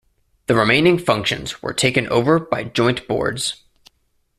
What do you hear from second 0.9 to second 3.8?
functions were taken over by joint boards.